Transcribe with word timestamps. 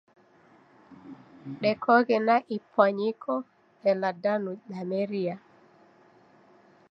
Dekoghe 1.61 2.17
na 2.27 2.35
ipwanyiko 2.55 3.33
ela 3.89 4.09
danu 4.23 4.51
dameria. 4.71 5.35